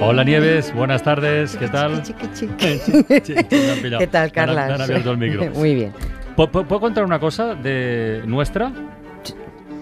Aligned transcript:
Hola 0.00 0.22
Nieves, 0.24 0.72
buenas 0.74 1.02
tardes, 1.02 1.56
¿qué 1.56 1.68
tal? 1.68 2.02
¿Qué 3.08 4.08
tal, 4.10 4.32
Carla? 4.32 4.78
Muy 5.54 5.74
bien. 5.74 5.92
¿Puedo 6.36 6.80
contar 6.80 7.04
una 7.04 7.18
cosa 7.18 7.54
de 7.54 8.22
nuestra? 8.26 8.72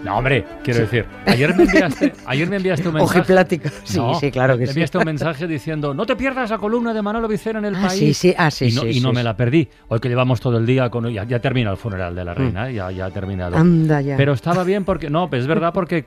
No, 0.02 0.18
hombre, 0.18 0.44
quiero 0.62 0.80
decir, 0.80 1.04
ayer 1.26 1.54
me 1.56 1.64
enviaste, 1.64 2.12
ayer 2.26 2.48
me 2.48 2.56
enviaste 2.56 2.88
un 2.88 2.94
mensaje. 2.94 3.22
plática. 3.22 3.70
Sí, 3.82 4.00
sí, 4.20 4.30
claro 4.30 4.54
que 4.54 4.60
me 4.60 4.66
sí. 4.66 4.70
enviaste 4.70 4.98
un 4.98 5.04
mensaje 5.06 5.46
diciendo, 5.48 5.94
no 5.94 6.06
te 6.06 6.14
pierdas 6.14 6.48
la 6.50 6.58
columna 6.58 6.94
de 6.94 7.02
Manolo 7.02 7.26
Vicera 7.26 7.58
en 7.58 7.64
el 7.64 7.74
Ah, 7.74 7.88
país. 7.88 7.98
sí, 7.98 8.14
sí, 8.14 8.34
ah, 8.38 8.50
sí, 8.50 8.66
y 8.66 8.72
no, 8.72 8.82
sí, 8.82 8.88
y 8.98 9.00
no 9.00 9.08
sí, 9.10 9.14
me 9.16 9.24
la 9.24 9.36
perdí. 9.36 9.68
Hoy 9.88 9.98
que 9.98 10.08
llevamos 10.08 10.40
todo 10.40 10.58
el 10.58 10.66
día 10.66 10.88
con. 10.90 11.08
Ya, 11.12 11.24
ya 11.24 11.40
termina 11.40 11.72
el 11.72 11.76
funeral 11.76 12.14
de 12.14 12.24
la 12.24 12.34
reina, 12.34 12.70
¿eh? 12.70 12.74
ya, 12.74 12.90
ya 12.92 13.06
ha 13.06 13.10
terminado. 13.10 13.56
Anda 13.56 14.00
ya. 14.00 14.16
Pero 14.16 14.32
estaba 14.32 14.62
bien 14.64 14.84
porque. 14.84 15.10
No, 15.10 15.28
es 15.32 15.46
verdad 15.46 15.72
porque 15.74 16.04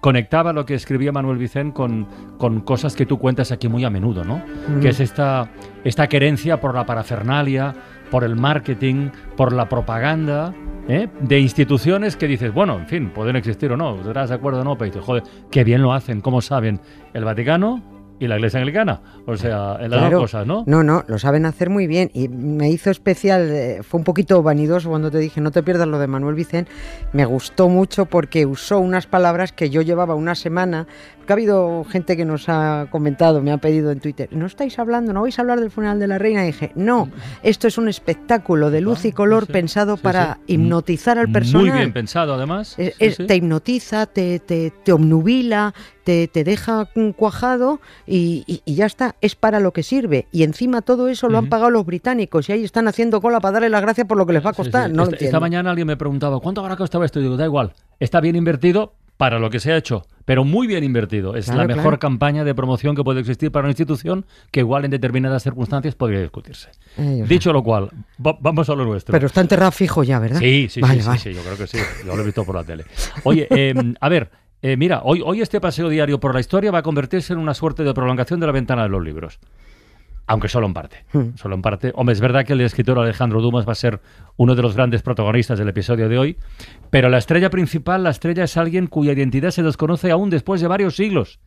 conectaba 0.00 0.52
lo 0.52 0.64
que 0.66 0.74
escribía 0.74 1.12
Manuel 1.12 1.38
Vicén 1.38 1.70
con, 1.70 2.06
con 2.38 2.60
cosas 2.60 2.96
que 2.96 3.06
tú 3.06 3.18
cuentas 3.18 3.52
aquí 3.52 3.68
muy 3.68 3.84
a 3.84 3.90
menudo, 3.90 4.24
¿no? 4.24 4.42
Mm. 4.68 4.80
Que 4.80 4.88
es 4.88 5.00
esta, 5.00 5.50
esta 5.84 6.08
querencia 6.08 6.60
por 6.60 6.74
la 6.74 6.86
parafernalia, 6.86 7.74
por 8.10 8.24
el 8.24 8.36
marketing, 8.36 9.10
por 9.36 9.52
la 9.52 9.68
propaganda. 9.68 10.54
¿eh? 10.88 11.08
De 11.20 11.38
instituciones 11.38 12.16
que 12.16 12.26
dices, 12.26 12.52
bueno, 12.52 12.78
en 12.78 12.86
fin, 12.86 13.10
pueden 13.10 13.36
existir 13.36 13.70
o 13.72 13.76
no, 13.76 13.96
estarás 13.96 14.30
de 14.30 14.34
acuerdo 14.34 14.62
o 14.62 14.64
no, 14.64 14.76
pero 14.76 14.90
dices, 14.90 15.04
joder, 15.04 15.22
qué 15.50 15.64
bien 15.64 15.82
lo 15.82 15.92
hacen, 15.92 16.20
¿cómo 16.20 16.40
saben? 16.40 16.80
El 17.14 17.24
Vaticano 17.24 17.91
y 18.22 18.28
la 18.28 18.36
Iglesia 18.36 18.60
Anglicana. 18.60 19.00
O 19.26 19.36
sea, 19.36 19.76
en 19.80 19.90
las 19.90 19.98
Claro. 20.00 20.18
dos 20.18 20.24
cosas, 20.30 20.46
¿no? 20.46 20.64
No, 20.66 20.82
no, 20.82 21.04
lo 21.08 21.18
saben 21.18 21.44
hacer 21.46 21.70
muy 21.70 21.86
bien. 21.86 22.10
Y 22.14 22.28
me 22.28 22.70
hizo 22.70 22.90
especial, 22.90 23.48
eh, 23.50 23.80
fue 23.82 23.98
un 23.98 24.04
poquito 24.04 24.42
vanidoso 24.42 24.88
cuando 24.90 25.10
te 25.10 25.18
dije 25.18 25.40
no 25.40 25.50
te 25.50 25.62
pierdas 25.62 25.88
lo 25.88 25.98
de 25.98 26.06
Manuel 26.06 26.34
Vicén. 26.34 26.66
Me 27.12 27.24
gustó 27.24 27.68
mucho 27.68 28.06
porque 28.06 28.46
usó 28.46 28.78
unas 28.78 29.06
palabras 29.06 29.52
que 29.52 29.70
yo 29.70 29.82
llevaba 29.82 30.14
una 30.14 30.34
semana. 30.34 30.86
Que 31.26 31.32
ha 31.32 31.34
habido 31.34 31.84
gente 31.84 32.16
que 32.16 32.24
nos 32.24 32.48
ha 32.48 32.88
comentado, 32.90 33.42
me 33.42 33.52
ha 33.52 33.58
pedido 33.58 33.92
en 33.92 34.00
Twitter, 34.00 34.28
¿no 34.32 34.44
estáis 34.46 34.76
hablando, 34.80 35.12
no 35.12 35.22
vais 35.22 35.38
a 35.38 35.42
hablar 35.42 35.60
del 35.60 35.70
funeral 35.70 36.00
de 36.00 36.08
la 36.08 36.18
reina? 36.18 36.42
Y 36.42 36.46
dije, 36.46 36.72
no, 36.74 37.10
esto 37.44 37.68
es 37.68 37.78
un 37.78 37.88
espectáculo 37.88 38.72
de 38.72 38.80
luz 38.80 39.04
y 39.04 39.12
color 39.12 39.44
Ah, 39.44 39.46
sí, 39.46 39.52
pensado 39.52 39.96
sí, 39.96 40.02
para 40.02 40.34
sí. 40.46 40.54
hipnotizar 40.54 41.18
al 41.20 41.30
personal. 41.30 41.68
Muy 41.68 41.78
bien 41.78 41.92
pensado, 41.92 42.34
además. 42.34 42.74
Es-. 42.76 43.18
Te 43.24 43.36
hipnotiza, 43.36 44.06
te, 44.06 44.40
te, 44.40 44.72
te 44.82 44.92
obnubila, 44.92 45.72
te, 46.04 46.28
te 46.28 46.44
deja 46.44 46.88
cuajado 47.16 47.80
y, 48.06 48.44
y- 48.46 48.62
y 48.64 48.74
ya 48.74 48.86
está. 48.86 49.14
Es 49.20 49.34
para 49.36 49.60
lo 49.60 49.72
que 49.72 49.82
sirve. 49.82 50.26
Y 50.32 50.42
encima 50.42 50.82
todo 50.82 51.08
eso 51.08 51.28
lo 51.28 51.38
han 51.38 51.48
pagado 51.48 51.70
los 51.70 51.84
británicos 51.86 52.48
y 52.48 52.52
ahí 52.52 52.64
están 52.64 52.88
haciendo 52.88 53.20
cola 53.20 53.40
para 53.40 53.52
darle 53.52 53.68
las 53.68 53.82
gracias 53.82 54.06
por 54.06 54.18
lo 54.18 54.26
que 54.26 54.32
les 54.32 54.44
va 54.44 54.50
a 54.50 54.54
costar. 54.54 54.88
sí. 54.88 54.96
No 54.96 55.04
lo 55.06 55.12
esta, 55.12 55.40
mañana 55.40 55.70
alguien 55.70 55.86
me 55.86 55.96
preguntaba, 55.96 56.40
¿cuánto 56.40 56.60
habrá 56.60 56.76
costado 56.76 57.04
esto? 57.04 57.20
Y 57.20 57.22
digo, 57.24 57.36
da 57.36 57.44
igual, 57.44 57.72
está 58.00 58.20
bien 58.20 58.36
invertido 58.36 58.94
para 59.16 59.38
lo 59.38 59.50
que 59.50 59.60
se 59.60 59.70
ha 59.72 59.76
hecho, 59.76 60.04
pero 60.24 60.42
muy 60.44 60.66
bien 60.66 60.82
invertido. 60.82 61.36
Es 61.36 61.44
Claro, 61.44 61.60
la 61.60 61.66
mejor 61.68 61.82
claro. 61.82 61.98
campaña 62.00 62.42
de 62.42 62.54
promoción 62.56 62.96
que 62.96 63.04
puede 63.04 63.20
existir 63.20 63.52
para 63.52 63.64
una 63.64 63.70
institución 63.70 64.24
que 64.50 64.60
igual 64.60 64.84
en 64.84 64.90
determinadas 64.90 65.44
circunstancias 65.44 65.94
podría 65.94 66.20
discutirse. 66.20 66.70
Dios 66.96 67.28
Dicho 67.28 67.52
lo 67.52 67.62
cual, 67.62 67.90
va- 68.24 68.36
vamos 68.40 68.68
a 68.68 68.74
lo 68.74 68.84
nuestro. 68.84 69.12
Pero 69.12 69.26
está 69.26 69.40
enterrado 69.40 69.70
fijo 69.70 70.02
ya, 70.02 70.18
¿verdad? 70.18 70.40
Sí, 70.40 70.66
sí, 70.68 70.80
Vale, 70.80 71.02
sí, 71.02 71.06
vale. 71.06 71.18
sí, 71.20 71.28
sí, 71.30 71.36
yo 71.36 71.42
creo 71.42 71.56
que 71.56 71.66
sí. 71.68 71.78
Yo 72.04 72.16
lo 72.16 72.22
he 72.22 72.24
visto 72.24 72.44
por 72.44 72.56
la 72.56 72.64
tele. 72.64 72.84
Oye, 73.22 73.46
eh, 73.50 73.94
a 74.00 74.08
ver, 74.08 74.30
eh, 74.62 74.76
mira, 74.76 75.02
hoy, 75.04 75.22
hoy 75.24 75.40
este 75.42 75.60
paseo 75.60 75.88
diario 75.88 76.20
por 76.20 76.34
la 76.34 76.40
historia 76.40 76.70
va 76.70 76.78
a 76.78 76.82
convertirse 76.82 77.32
en 77.32 77.40
una 77.40 77.52
suerte 77.52 77.82
de 77.82 77.92
prolongación 77.92 78.40
de 78.40 78.46
la 78.46 78.52
ventana 78.52 78.84
de 78.84 78.88
los 78.88 79.02
libros. 79.02 79.40
Aunque 80.26 80.48
solo 80.48 80.66
en 80.66 80.74
parte. 80.74 81.04
Hmm. 81.12 81.34
Solo 81.34 81.56
en 81.56 81.62
parte. 81.62 81.92
Hombre, 81.96 82.12
es 82.12 82.20
verdad 82.20 82.46
que 82.46 82.52
el 82.52 82.60
escritor 82.60 82.98
Alejandro 82.98 83.40
Dumas 83.40 83.66
va 83.66 83.72
a 83.72 83.74
ser 83.74 84.00
uno 84.36 84.54
de 84.54 84.62
los 84.62 84.76
grandes 84.76 85.02
protagonistas 85.02 85.58
del 85.58 85.68
episodio 85.68 86.08
de 86.08 86.16
hoy, 86.16 86.36
pero 86.90 87.08
la 87.08 87.18
estrella 87.18 87.50
principal, 87.50 88.04
la 88.04 88.10
estrella 88.10 88.44
es 88.44 88.56
alguien 88.56 88.86
cuya 88.86 89.12
identidad 89.12 89.50
se 89.50 89.64
desconoce 89.64 90.12
aún 90.12 90.30
después 90.30 90.60
de 90.60 90.68
varios 90.68 90.94
siglos, 90.94 91.40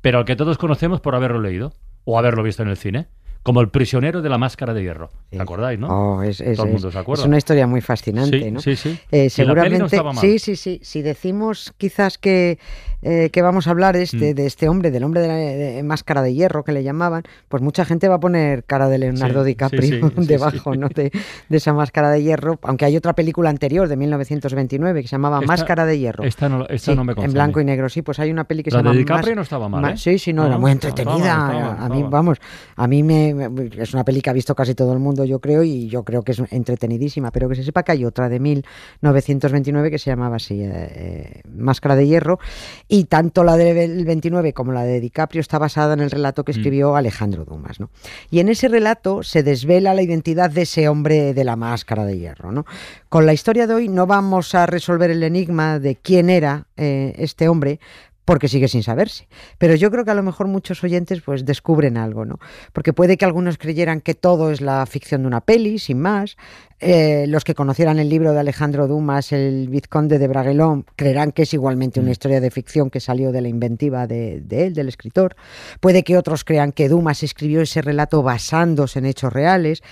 pero 0.00 0.18
al 0.18 0.24
que 0.24 0.36
todos 0.36 0.56
conocemos 0.56 1.00
por 1.00 1.16
haberlo 1.16 1.40
leído 1.40 1.72
o 2.04 2.18
haberlo 2.18 2.44
visto 2.44 2.62
en 2.62 2.68
el 2.68 2.76
cine, 2.76 3.08
como 3.42 3.60
el 3.60 3.68
prisionero 3.70 4.20
de 4.22 4.28
la 4.28 4.36
máscara 4.38 4.74
de 4.74 4.82
hierro. 4.82 5.10
Sí. 5.30 5.36
¿Te 5.36 5.42
acordáis, 5.42 5.78
no? 5.78 5.88
Oh, 5.88 6.22
es, 6.22 6.40
es- 6.40 6.56
Todo 6.56 6.66
el 6.66 6.70
es- 6.70 6.74
mundo 6.74 6.90
se 6.92 6.98
acuerda. 6.98 7.22
es 7.22 7.26
una 7.28 7.38
historia 7.38 7.66
muy 7.66 7.80
fascinante, 7.80 8.38
Sí, 8.40 8.50
¿no? 8.50 8.60
sí, 8.60 8.76
sí. 8.76 8.98
Eh, 9.10 9.16
la 9.18 9.24
no 9.24 9.30
seguramente, 9.30 10.02
mal. 10.02 10.16
sí, 10.18 10.38
sí, 10.38 10.56
sí. 10.56 10.80
Si 10.82 11.02
decimos 11.02 11.72
quizás 11.78 12.18
que, 12.18 12.58
eh, 13.02 13.30
que 13.32 13.40
vamos 13.40 13.66
a 13.66 13.70
hablar 13.70 13.96
de 13.96 14.02
este, 14.02 14.32
Mm. 14.32 14.34
de 14.36 14.46
este 14.46 14.68
hombre, 14.68 14.90
del 14.90 15.04
hombre 15.04 15.22
de 15.22 15.28
la 15.28 15.34
de 15.36 15.82
máscara 15.82 16.20
de 16.22 16.34
hierro 16.34 16.64
que 16.64 16.72
le 16.72 16.82
llamaban, 16.82 17.22
pues 17.48 17.62
mucha 17.62 17.84
gente 17.86 18.08
va 18.08 18.16
a 18.16 18.20
poner 18.20 18.64
cara 18.64 18.88
de 18.88 18.98
Leonardo 18.98 19.42
Sí, 19.42 19.48
DiCaprio 19.48 20.10
debajo. 20.16 20.74
¿no? 20.74 20.88
de, 20.88 21.10
de 21.48 21.56
esa 21.56 21.72
máscara 21.72 22.10
de 22.10 22.22
hierro, 22.22 22.58
aunque 22.62 22.84
hay 22.84 22.96
otra 22.96 23.14
película 23.14 23.48
anterior 23.50 23.88
de 23.88 23.96
1929 23.96 25.02
que 25.02 25.08
se 25.08 25.12
llamaba 25.12 25.36
Esta- 25.38 25.46
Máscara 25.46 25.86
de 25.86 25.98
hierro. 25.98 26.24
Esta 26.24 26.48
no, 26.48 26.66
esta 26.68 26.94
no 26.94 27.04
me 27.04 27.14
consta. 27.14 27.26
en 27.26 27.32
blanco 27.32 27.60
y 27.60 27.64
negro, 27.64 27.88
sí, 27.88 28.02
pues 28.02 28.18
hay 28.18 28.30
una 28.30 28.44
peli 28.44 28.62
que 28.62 28.70
La 28.70 28.78
se 28.78 28.82
llama 28.82 28.92
de 28.92 28.98
DiCaprio 28.98 29.28
Más- 29.30 29.36
no 29.36 29.42
estaba 29.42 29.68
mal, 29.68 29.80
Ma- 29.82 29.92
¿eh? 29.92 29.96
Sí, 29.96 30.18
sí, 30.18 30.32
no, 30.32 30.42
No, 30.42 30.46
era 30.48 30.54
no, 30.56 30.60
muy 30.60 30.72
estaba- 30.72 30.88
estaba 30.90 31.12
entretenida. 31.16 31.64
estaba 31.70 31.86
a 31.86 31.88
mí, 31.88 32.04
vamos, 32.08 32.38
a 32.76 32.86
mí 32.86 33.02
me, 33.02 33.29
es 33.78 33.94
una 33.94 34.04
peli 34.04 34.20
que 34.22 34.30
ha 34.30 34.34
visto 34.34 34.54
casi 34.54 34.74
todo 34.74 34.92
el 34.92 34.98
mundo, 34.98 35.24
yo 35.24 35.38
creo, 35.40 35.62
y 35.62 35.88
yo 35.88 36.04
creo 36.04 36.22
que 36.22 36.32
es 36.32 36.42
entretenidísima, 36.50 37.30
pero 37.30 37.48
que 37.48 37.54
se 37.54 37.64
sepa 37.64 37.82
que 37.82 37.92
hay 37.92 38.04
otra 38.04 38.28
de 38.28 38.40
1929 38.40 39.90
que 39.90 39.98
se 39.98 40.10
llamaba 40.10 40.36
así, 40.36 40.62
eh, 40.62 40.70
eh, 40.72 41.42
Máscara 41.48 41.96
de 41.96 42.06
Hierro, 42.06 42.38
y 42.88 43.04
tanto 43.04 43.44
la 43.44 43.56
del 43.56 44.04
29 44.04 44.52
como 44.52 44.72
la 44.72 44.84
de 44.84 45.00
DiCaprio 45.00 45.40
está 45.40 45.58
basada 45.58 45.94
en 45.94 46.00
el 46.00 46.10
relato 46.10 46.42
Mm. 46.42 46.44
que 46.44 46.52
escribió 46.52 46.96
Alejandro 46.96 47.44
Dumas, 47.44 47.80
¿no? 47.80 47.90
Y 48.30 48.40
en 48.40 48.48
ese 48.48 48.68
relato 48.68 49.22
se 49.22 49.42
desvela 49.42 49.94
la 49.94 50.02
identidad 50.02 50.50
de 50.50 50.62
ese 50.62 50.88
hombre 50.88 51.34
de 51.34 51.44
la 51.44 51.56
Máscara 51.56 52.04
de 52.04 52.18
Hierro, 52.18 52.52
¿no? 52.52 52.64
Con 53.08 53.26
la 53.26 53.32
historia 53.32 53.66
de 53.66 53.74
hoy 53.74 53.88
no 53.88 54.06
vamos 54.06 54.54
a 54.54 54.66
resolver 54.66 55.10
el 55.10 55.22
enigma 55.22 55.78
de 55.78 55.96
quién 55.96 56.30
era 56.30 56.66
eh, 56.76 57.14
este 57.18 57.48
hombre, 57.48 57.80
porque 58.30 58.46
sigue 58.46 58.68
sin 58.68 58.84
saberse. 58.84 59.26
Pero 59.58 59.74
yo 59.74 59.90
creo 59.90 60.04
que 60.04 60.12
a 60.12 60.14
lo 60.14 60.22
mejor 60.22 60.46
muchos 60.46 60.84
oyentes 60.84 61.20
pues 61.20 61.44
descubren 61.44 61.96
algo, 61.96 62.24
¿no? 62.24 62.38
Porque 62.72 62.92
puede 62.92 63.16
que 63.16 63.24
algunos 63.24 63.58
creyeran 63.58 64.00
que 64.00 64.14
todo 64.14 64.52
es 64.52 64.60
la 64.60 64.86
ficción 64.86 65.22
de 65.22 65.26
una 65.26 65.40
peli, 65.40 65.80
sin 65.80 65.98
más. 65.98 66.36
Eh, 66.78 67.26
los 67.26 67.42
que 67.42 67.56
conocieran 67.56 67.98
el 67.98 68.08
libro 68.08 68.32
de 68.32 68.38
Alejandro 68.38 68.86
Dumas, 68.86 69.32
El 69.32 69.68
Vizconde 69.68 70.20
de 70.20 70.28
Bragelón, 70.28 70.86
creerán 70.94 71.32
que 71.32 71.42
es 71.42 71.52
igualmente 71.54 71.98
una 71.98 72.12
historia 72.12 72.40
de 72.40 72.52
ficción 72.52 72.88
que 72.88 73.00
salió 73.00 73.32
de 73.32 73.40
la 73.40 73.48
inventiva 73.48 74.06
de, 74.06 74.40
de 74.40 74.66
él, 74.68 74.74
del 74.74 74.88
escritor. 74.88 75.34
Puede 75.80 76.04
que 76.04 76.16
otros 76.16 76.44
crean 76.44 76.70
que 76.70 76.88
Dumas 76.88 77.24
escribió 77.24 77.60
ese 77.60 77.82
relato 77.82 78.22
basándose 78.22 79.00
en 79.00 79.06
hechos 79.06 79.32
reales. 79.32 79.82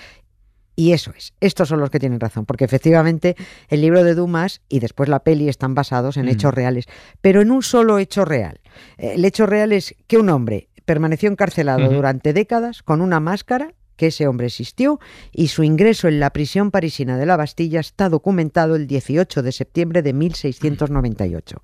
Y 0.79 0.93
eso 0.93 1.11
es, 1.17 1.33
estos 1.41 1.67
son 1.67 1.81
los 1.81 1.89
que 1.89 1.99
tienen 1.99 2.21
razón, 2.21 2.45
porque 2.45 2.63
efectivamente 2.63 3.35
el 3.67 3.81
libro 3.81 4.01
de 4.05 4.15
Dumas 4.15 4.61
y 4.69 4.79
después 4.79 5.09
la 5.09 5.19
peli 5.19 5.49
están 5.49 5.75
basados 5.75 6.15
en 6.15 6.27
Mm. 6.27 6.29
hechos 6.29 6.53
reales, 6.53 6.85
pero 7.19 7.41
en 7.41 7.51
un 7.51 7.63
solo 7.63 7.97
hecho 7.99 8.23
real. 8.23 8.61
El 8.97 9.25
hecho 9.25 9.45
real 9.45 9.73
es 9.73 9.93
que 10.07 10.17
un 10.17 10.29
hombre 10.29 10.69
permaneció 10.85 11.29
encarcelado 11.29 11.89
durante 11.89 12.31
décadas 12.31 12.81
con 12.81 13.01
una 13.01 13.19
máscara, 13.19 13.73
que 13.99 14.07
ese 14.07 14.27
hombre 14.27 14.47
existió, 14.47 14.99
y 15.33 15.49
su 15.49 15.63
ingreso 15.63 16.07
en 16.07 16.21
la 16.21 16.29
prisión 16.31 16.71
parisina 16.71 17.17
de 17.17 17.25
la 17.25 17.35
Bastilla 17.35 17.81
está 17.81 18.07
documentado 18.07 18.77
el 18.77 18.87
18 18.87 19.43
de 19.43 19.51
septiembre 19.51 20.01
de 20.01 20.13
1698. 20.13 21.61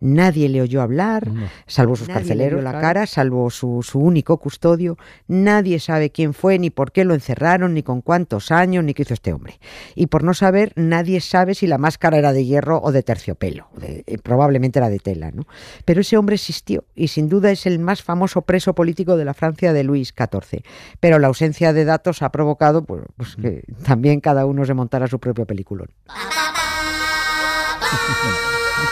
Nadie 0.00 0.48
le 0.48 0.60
oyó 0.62 0.82
hablar, 0.82 1.28
salvo 1.66 1.96
sus 1.96 2.08
Nadie 2.08 2.20
carceleros, 2.20 2.62
la 2.62 2.78
cara, 2.80 3.06
salvo 3.06 3.50
su, 3.50 3.82
su 3.82 3.98
único 3.98 4.36
custodio. 4.38 4.96
Nadie 5.26 5.80
sabe 5.80 6.10
quién 6.10 6.34
fue, 6.34 6.58
ni 6.58 6.70
por 6.70 6.92
qué 6.92 7.04
lo 7.04 7.14
encerraron, 7.14 7.74
ni 7.74 7.82
con 7.82 8.02
cuántos 8.02 8.52
años, 8.52 8.84
ni 8.84 8.94
qué 8.94 9.02
hizo 9.02 9.14
este 9.14 9.32
hombre. 9.32 9.58
Y 9.94 10.06
por 10.06 10.22
no 10.24 10.34
saber, 10.34 10.72
nadie 10.76 11.20
sabe 11.20 11.54
si 11.54 11.66
la 11.66 11.78
máscara 11.78 12.18
era 12.18 12.32
de 12.32 12.44
hierro 12.44 12.80
o 12.82 12.92
de 12.92 13.02
terciopelo. 13.02 13.68
de- 13.78 14.04
eh, 14.06 14.18
probablemente 14.18 14.78
era 14.78 14.88
de 14.90 14.98
tela, 14.98 15.30
¿no? 15.30 15.46
Pero 15.84 16.00
ese 16.02 16.16
hombre 16.18 16.34
existió 16.34 16.84
y 16.94 17.08
sin 17.08 17.28
duda 17.28 17.50
es 17.50 17.64
el 17.66 17.78
más 17.78 18.02
famoso 18.02 18.42
preso 18.42 18.74
político 18.74 19.16
de 19.16 19.24
la 19.24 19.32
Francia 19.34 19.72
de 19.72 19.84
Luis 19.84 20.12
XIV. 20.16 20.62
Pero 21.00 21.18
la 21.18 21.28
ausencia 21.28 21.72
de 21.72 21.77
datos 21.84 22.22
ha 22.22 22.30
provocado 22.30 22.84
pues, 22.84 23.02
pues, 23.16 23.36
que 23.36 23.64
también 23.84 24.20
cada 24.20 24.46
uno 24.46 24.64
se 24.64 24.74
montara 24.74 25.06
su 25.06 25.18
propio 25.18 25.46
peliculón. 25.46 25.88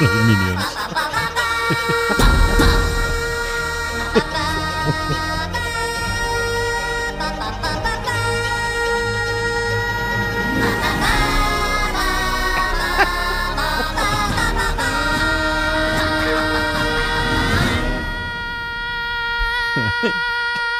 Los 0.00 0.14
Minions. 0.26 0.76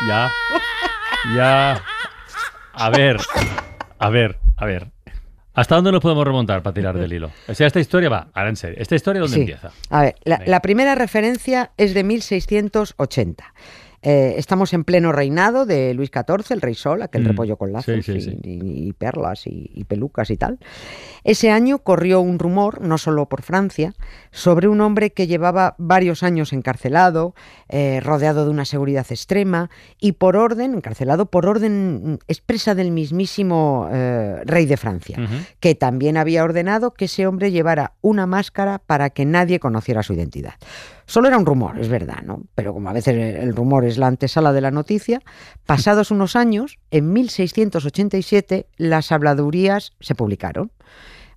ya. 0.07 0.31
Ya. 1.35 1.96
A 2.79 2.91
ver. 2.91 3.17
A 3.99 4.11
ver. 4.11 4.39
A 4.59 4.65
ver, 4.65 4.89
¿hasta 5.55 5.75
dónde 5.75 5.93
nos 5.93 6.01
podemos 6.01 6.25
remontar 6.27 6.63
para 6.63 6.73
tirar 6.73 6.97
del 6.97 7.13
hilo? 7.13 7.31
O 7.49 7.55
sea, 7.55 7.67
esta 7.67 7.79
historia 7.81 8.09
va, 8.09 8.29
ahora 8.33 8.49
en 8.49 8.57
serio, 8.57 8.77
¿esta 8.81 8.95
historia 8.95 9.21
dónde 9.21 9.35
Sí. 9.35 9.41
empieza? 9.41 9.71
A 9.91 10.01
ver, 10.03 10.15
la, 10.25 10.41
la 10.47 10.61
primera 10.61 10.95
referencia 10.95 11.73
es 11.77 11.93
de 11.93 12.05
1680. 12.05 13.53
Eh, 14.03 14.35
estamos 14.37 14.73
en 14.73 14.85
pleno 14.85 15.11
reinado 15.13 15.67
de 15.67 15.93
Luis 15.95 16.11
XIV, 16.13 16.53
el 16.55 16.61
rey 16.61 16.75
Sol, 16.75 17.03
aquel 17.03 17.23
Mm, 17.23 17.27
repollo 17.27 17.57
con 17.57 17.73
lazos 17.73 18.05
sí, 18.05 18.13
sí, 18.13 18.19
y, 18.19 18.21
sí. 18.21 18.39
y- 18.45 18.89
y 18.89 18.93
perlas 18.93 19.47
y, 19.47 19.71
y 19.75 19.85
pelucas 19.85 20.31
y 20.31 20.37
tal. 20.37 20.59
Ese 21.25 21.51
año 21.51 21.79
corrió 21.79 22.21
un 22.21 22.39
rumor, 22.39 22.81
no 22.83 22.99
solo 22.99 23.27
por 23.29 23.43
Francia, 23.43 23.95
sobre 24.31 24.69
un 24.69 24.81
hombre 24.81 25.11
que 25.11 25.27
llevaba 25.27 25.75
varios 25.79 26.23
años 26.23 26.53
encarcelado, 26.53 27.35
eh, 27.69 28.01
rodeado 28.03 28.45
de 28.45 28.51
una 28.51 28.65
seguridad 28.65 29.07
extrema 29.11 29.71
y 29.99 30.13
por 30.13 30.37
orden, 30.37 30.75
encarcelado 30.75 31.27
por 31.27 31.47
orden 31.47 32.19
expresa 32.29 32.75
del 32.75 32.91
mismísimo 32.93 33.89
eh, 33.93 34.41
rey 34.45 34.67
de 34.67 34.77
Francia 34.77 35.19
que 35.61 35.75
también 35.75 36.17
había 36.17 36.45
ordenado 36.45 36.93
que 36.93 37.07
ese 37.07 37.27
hombre 37.27 37.51
llevara 37.51 37.95
una 38.03 38.27
máscara 38.27 38.79
para 38.79 39.11
que 39.11 39.25
nadie 39.25 39.59
conociera 39.59 40.03
su 40.03 40.13
identidad. 40.13 40.55
Solo 41.07 41.29
era 41.29 41.39
un 41.39 41.47
rumor, 41.47 41.79
es 41.79 41.89
verdad, 41.89 42.23
¿no? 42.25 42.43
Pero 42.55 42.75
como 42.75 42.91
a 42.91 42.93
veces 42.93 43.17
el 43.17 43.55
rumor 43.55 43.85
es 43.85 43.97
la 43.97 44.09
antesala 44.09 44.53
de 44.53 44.61
la 44.61 44.73
noticia, 44.73 45.21
pasados 45.65 46.11
unos 46.11 46.35
años, 46.35 46.79
en 46.91 47.13
1687, 47.13 48.67
las 48.77 49.13
habladurías 49.13 49.93
se 50.01 50.17
publicaron. 50.17 50.73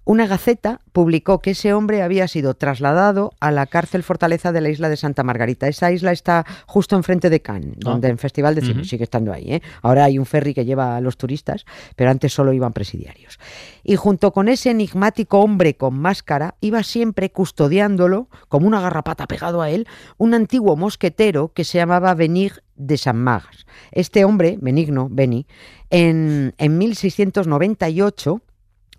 Una 0.09 0.25
gaceta 0.25 0.81
publicó 0.91 1.39
que 1.39 1.51
ese 1.51 1.71
hombre 1.71 2.01
había 2.01 2.27
sido 2.27 2.55
trasladado 2.55 3.31
a 3.39 3.51
la 3.51 3.67
cárcel 3.67 4.01
fortaleza 4.01 4.51
de 4.51 4.59
la 4.59 4.69
isla 4.69 4.89
de 4.89 4.97
Santa 4.97 5.21
Margarita. 5.21 5.67
Esa 5.67 5.91
isla 5.91 6.11
está 6.11 6.47
justo 6.65 6.95
enfrente 6.95 7.29
de 7.29 7.43
Cannes, 7.43 7.75
donde 7.77 8.07
en 8.07 8.17
Festival 8.17 8.55
de 8.55 8.61
Cine 8.61 8.79
Ujú. 8.79 8.85
sigue 8.85 9.03
estando 9.03 9.31
ahí. 9.31 9.53
¿eh? 9.53 9.61
Ahora 9.83 10.05
hay 10.05 10.17
un 10.17 10.25
ferry 10.25 10.55
que 10.55 10.65
lleva 10.65 10.95
a 10.97 11.01
los 11.01 11.15
turistas, 11.15 11.63
pero 11.95 12.09
antes 12.09 12.33
solo 12.33 12.53
iban 12.53 12.73
presidiarios. 12.73 13.37
Y 13.83 13.97
junto 13.97 14.33
con 14.33 14.47
ese 14.47 14.71
enigmático 14.71 15.41
hombre 15.41 15.75
con 15.75 15.99
máscara, 15.99 16.55
iba 16.59 16.81
siempre 16.81 17.31
custodiándolo, 17.31 18.29
como 18.47 18.65
una 18.65 18.81
garrapata 18.81 19.27
pegado 19.27 19.61
a 19.61 19.69
él, 19.69 19.87
un 20.17 20.33
antiguo 20.33 20.75
mosquetero 20.75 21.53
que 21.53 21.63
se 21.63 21.77
llamaba 21.77 22.15
Benig 22.15 22.63
de 22.75 22.97
San 22.97 23.17
Magas. 23.17 23.67
Este 23.91 24.25
hombre, 24.25 24.57
Benigno, 24.59 25.07
Beni, 25.11 25.45
en, 25.91 26.55
en 26.57 26.77
1698 26.79 28.41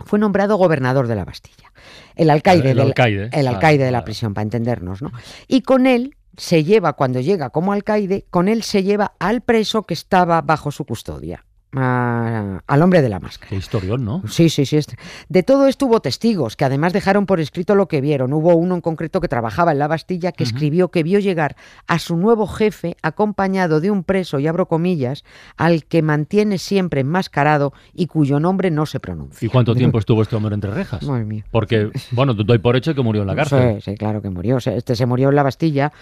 fue 0.05 0.19
nombrado 0.19 0.57
gobernador 0.57 1.07
de 1.07 1.15
la 1.15 1.25
Bastilla. 1.25 1.73
El 2.17 2.31
alcaide, 2.31 2.71
El 2.71 2.81
alcaide, 2.81 3.31
el 3.33 3.49
alcaide 3.49 3.85
de 3.85 3.91
la 3.91 4.05
prisión, 4.05 4.35
para 4.35 4.43
entendernos, 4.43 5.03
¿no? 5.03 5.13
Y 5.49 5.63
con 5.63 5.87
él 5.87 6.17
se 6.37 6.65
lleva, 6.65 6.95
cuando 6.95 7.21
llega 7.21 7.51
como 7.51 7.73
alcaide, 7.73 8.25
con 8.31 8.49
él 8.49 8.63
se 8.63 8.83
lleva 8.83 9.13
al 9.19 9.41
preso 9.41 9.83
que 9.83 9.95
estaba 9.95 10.41
bajo 10.43 10.71
su 10.71 10.85
custodia, 10.85 11.45
a- 11.73 12.61
al 12.67 12.83
hombre 12.83 13.03
de 13.03 13.09
la 13.09 13.19
máscara. 13.21 13.49
Qué 13.51 13.57
historión, 13.57 14.05
¿no? 14.05 14.23
Sí, 14.29 14.49
sí, 14.49 14.67
sí. 14.67 14.77
este- 14.77 14.97
De 15.29 15.43
todo 15.43 15.67
esto 15.69 15.87
hubo 15.87 16.01
testigos 16.01 16.57
que 16.57 16.65
además 16.65 16.93
dejaron 16.93 17.27
por 17.27 17.41
escrito 17.41 17.75
lo 17.75 17.87
que 17.89 18.01
vieron. 18.01 18.33
Hubo 18.33 18.55
uno 18.55 18.75
en 18.75 18.81
concreto 18.81 19.21
que 19.21 19.29
trabajaba 19.29 19.73
en 19.73 19.79
la 19.79 19.89
Bastilla 19.89 20.33
que 20.33 20.45
escribió 20.45 20.89
que 20.91 21.03
vio 21.03 21.19
llegar 21.19 21.57
a 21.87 21.99
su 21.99 22.17
nuevo 22.17 22.47
jefe 22.47 22.97
acompañado 23.03 23.81
de 23.81 23.91
un 23.91 24.03
preso, 24.05 24.39
y 24.39 24.47
abro 24.47 24.67
comillas, 24.67 25.25
al 25.57 25.85
que 25.85 26.03
mantiene 26.03 26.59
siempre 26.59 27.01
enmascarado 27.03 27.73
y 27.95 28.07
cuyo 28.07 28.41
nombre 28.41 28.71
no 28.71 28.87
se 28.87 29.01
pronuncia. 29.01 29.47
¿Y 29.47 29.49
cuánto 29.51 29.75
tiempo 29.93 29.99
estuvo 29.99 30.23
este 30.23 30.37
hombre 30.37 30.55
entre 30.55 30.71
rejas? 30.73 31.03
Madre 31.05 31.25
mía. 31.25 31.45
Porque, 31.51 31.91
bueno, 32.13 32.35
doy 32.35 32.59
por 32.59 32.77
hecho 32.77 32.95
que 32.95 33.03
murió 33.03 33.23
en 33.23 33.29
la 33.29 33.37
cárcel. 33.37 33.77
Sí, 33.83 33.93
sí, 33.93 33.97
claro 33.97 34.21
que 34.23 34.31
murió. 34.31 34.59
Este 34.59 34.97
se 34.97 35.07
murió 35.07 35.29
en 35.31 35.37
la 35.37 35.43
Bastilla, 35.43 35.93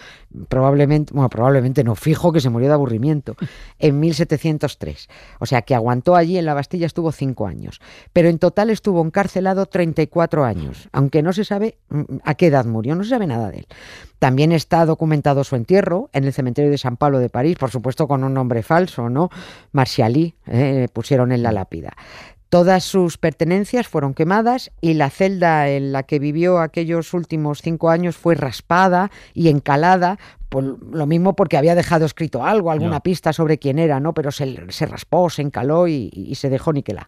probablemente, 0.48 1.12
bueno, 1.14 1.28
probablemente 1.28 1.84
no, 1.84 1.94
fijo 1.94 2.32
que 2.32 2.40
se 2.40 2.50
murió 2.50 2.68
de 2.68 2.74
aburrimiento, 2.74 3.36
en 3.78 3.98
1703. 4.00 5.08
O 5.40 5.46
sea, 5.46 5.57
que 5.62 5.74
aguantó 5.74 6.16
allí 6.16 6.38
en 6.38 6.44
la 6.44 6.54
Bastilla, 6.54 6.86
estuvo 6.86 7.12
cinco 7.12 7.46
años. 7.46 7.80
Pero 8.12 8.28
en 8.28 8.38
total 8.38 8.70
estuvo 8.70 9.04
encarcelado 9.04 9.66
34 9.66 10.44
años, 10.44 10.88
aunque 10.92 11.22
no 11.22 11.32
se 11.32 11.44
sabe 11.44 11.78
mm, 11.88 12.18
a 12.24 12.34
qué 12.34 12.46
edad 12.46 12.64
murió, 12.64 12.94
no 12.94 13.04
se 13.04 13.10
sabe 13.10 13.26
nada 13.26 13.50
de 13.50 13.58
él. 13.58 13.66
También 14.18 14.52
está 14.52 14.84
documentado 14.84 15.44
su 15.44 15.56
entierro 15.56 16.10
en 16.12 16.24
el 16.24 16.32
cementerio 16.32 16.70
de 16.70 16.78
San 16.78 16.96
Pablo 16.96 17.18
de 17.18 17.28
París, 17.28 17.56
por 17.56 17.70
supuesto 17.70 18.08
con 18.08 18.24
un 18.24 18.34
nombre 18.34 18.62
falso, 18.62 19.08
¿no? 19.08 19.30
Marcialí, 19.72 20.34
eh, 20.46 20.88
pusieron 20.92 21.32
en 21.32 21.42
la 21.42 21.52
lápida. 21.52 21.94
Todas 22.48 22.82
sus 22.82 23.18
pertenencias 23.18 23.88
fueron 23.88 24.14
quemadas 24.14 24.70
y 24.80 24.94
la 24.94 25.10
celda 25.10 25.68
en 25.68 25.92
la 25.92 26.04
que 26.04 26.18
vivió 26.18 26.60
aquellos 26.60 27.12
últimos 27.12 27.60
cinco 27.60 27.90
años 27.90 28.16
fue 28.16 28.34
raspada 28.34 29.10
y 29.34 29.48
encalada. 29.48 30.18
Por 30.48 30.64
lo 30.94 31.06
mismo 31.06 31.34
porque 31.34 31.56
había 31.56 31.74
dejado 31.74 32.06
escrito 32.06 32.42
algo, 32.44 32.70
alguna 32.70 33.00
pista 33.00 33.32
sobre 33.32 33.58
quién 33.58 33.78
era, 33.78 34.00
¿no? 34.00 34.14
Pero 34.14 34.30
se, 34.30 34.56
se 34.70 34.86
raspó, 34.86 35.28
se 35.28 35.42
encaló 35.42 35.88
y, 35.88 36.10
y 36.12 36.34
se 36.36 36.48
dejó 36.48 36.72
niquelar. 36.72 37.06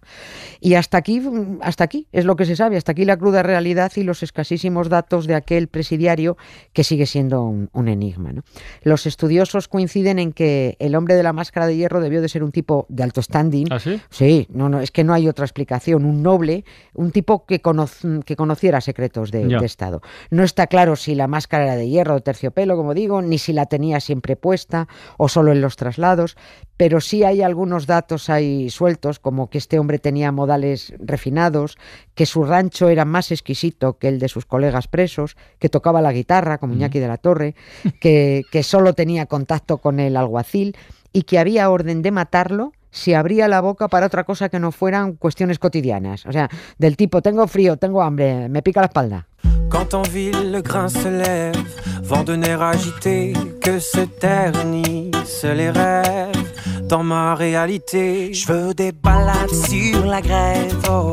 Y 0.61 0.75
hasta 0.75 0.99
aquí, 0.99 1.21
mm, 1.21 1.59
hasta 1.63 1.85
aquí 1.85 2.07
es 2.13 2.25
lo 2.25 2.37
que 2.37 2.45
se 2.45 2.57
sabe, 2.57 2.77
hasta 2.77 2.93
aquí 2.93 3.05
la 3.05 3.17
cruda 3.17 3.43
realidad 3.43 3.93
y 3.97 4.03
los 4.03 4.23
escasísimos 4.23 4.89
datos 4.89 5.27
de 5.27 5.35
aquel 5.35 5.69
presidiario 5.69 6.37
que 6.73 6.85
sigue 6.85 7.07
siendo 7.07 7.43
un, 7.45 7.71
un 7.73 7.89
enigma. 7.89 8.33
¿no? 8.33 8.43
Los 8.83 9.07
estudiosos 9.07 9.69
coinciden 9.69 10.19
en 10.19 10.33
que 10.33 10.77
el 10.79 10.95
hombre 10.95 11.15
de 11.15 11.23
la 11.23 11.33
máscara 11.33 11.67
de 11.67 11.77
hierro 11.77 12.01
debió 12.01 12.21
de 12.21 12.29
ser 12.29 12.45
un 12.45 12.53
tipo 12.53 12.87
de 12.91 13.03
alto 13.03 13.23
standing. 13.23 13.69
¿Ah, 13.73 13.79
sí? 13.79 14.01
Sí, 14.11 14.47
no, 14.51 14.69
no, 14.69 14.81
es 14.81 14.91
que 14.91 15.03
no 15.05 15.15
hay 15.15 15.29
otra 15.29 15.45
explicación. 15.45 16.05
Un 16.05 16.23
noble, 16.23 16.65
un 16.95 17.11
tipo 17.11 17.47
que, 17.47 17.63
conoc- 17.63 18.23
que 18.25 18.37
conociera 18.37 18.81
secretos 18.81 19.31
de, 19.31 19.47
de 19.61 19.67
Estado. 19.67 20.03
No 20.31 20.43
está 20.45 20.67
claro 20.67 20.95
si 20.97 21.15
la 21.15 21.27
máscara 21.27 21.65
era 21.65 21.77
de 21.77 21.89
hierro 21.89 22.13
o 22.13 22.17
de 22.17 22.21
terciopelo, 22.23 22.77
como 22.77 22.93
digo, 22.95 23.23
ni 23.31 23.39
si 23.39 23.53
la 23.53 23.67
tenía 23.67 24.01
siempre 24.01 24.37
puesta 24.37 24.89
o 25.17 25.29
solo 25.29 25.53
en 25.53 25.61
los 25.61 25.77
traslados, 25.77 26.37
pero 26.77 27.01
sí 27.01 27.25
hay 27.25 27.43
algunos 27.43 27.87
datos 27.87 28.29
ahí 28.29 28.69
sueltos, 28.71 29.19
como 29.19 29.49
que 29.49 29.59
este 29.59 29.79
hombre 29.79 29.99
tenía 29.99 30.33
modales 30.33 30.93
refinados, 30.99 31.79
que 32.15 32.27
su 32.27 32.45
rancho 32.45 32.89
era 32.89 33.05
más 33.05 33.31
exquisito 33.31 33.99
que 33.99 34.09
el 34.09 34.19
de 34.19 34.29
sus 34.29 34.45
colegas 34.45 34.89
presos, 34.89 35.37
que 35.59 35.69
tocaba 35.69 36.03
la 36.03 36.13
guitarra, 36.13 36.59
como 36.59 36.75
Iñaki 36.75 36.99
de 36.99 37.09
la 37.09 37.17
Torre, 37.17 37.55
que, 38.01 38.43
que 38.51 38.63
solo 38.63 38.93
tenía 38.95 39.27
contacto 39.27 39.79
con 39.79 40.01
el 40.01 40.17
alguacil 40.17 40.77
y 41.13 41.23
que 41.23 41.39
había 41.39 41.71
orden 41.71 42.03
de 42.03 42.11
matarlo 42.11 42.73
si 42.91 43.15
abría 43.15 43.49
la 43.49 43.61
boca 43.61 43.89
para 43.89 44.07
otra 44.07 44.25
cosa 44.25 44.49
que 44.49 44.59
no 44.59 44.73
fueran 44.73 45.15
cuestiones 45.15 45.59
cotidianas. 45.59 46.27
O 46.27 46.33
sea, 46.33 46.49
del 46.79 46.97
tipo, 46.97 47.23
tengo 47.23 47.47
frío, 47.47 47.77
tengo 47.77 48.03
hambre, 48.03 48.49
me 48.49 48.63
pica 48.63 48.81
la 48.81 48.87
espalda. 48.87 49.27
Quand 49.69 49.95
en 49.95 50.03
ville 50.03 50.51
le 50.51 50.63
grain 50.63 50.89
se 50.89 51.09
lève, 51.09 51.57
vent 52.03 52.25
de 52.25 52.37
nerfs 52.37 52.61
agité, 52.61 53.33
que 53.61 53.79
se 53.79 54.01
ternissent 54.01 55.45
les 55.45 55.71
rêves. 55.71 56.51
Dans 56.89 57.05
ma 57.05 57.37
réalité, 57.37 58.35
je 58.35 58.53
veux 58.53 58.75
des 58.75 58.91
balades 58.91 59.55
sur 59.69 60.05
la 60.05 60.21
grève. 60.21 60.77
Oh, 60.91 61.13